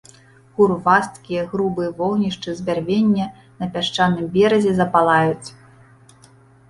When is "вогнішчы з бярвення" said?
1.99-3.27